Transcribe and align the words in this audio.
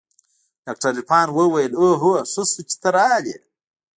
ډاکتر 0.65 0.89
عرفان 0.97 1.27
وويل 1.37 1.71
اوهو 1.81 2.13
ښه 2.29 2.29
شو 2.31 2.43
چې 2.69 2.75
ته 2.81 2.89
راغلې. 2.97 3.35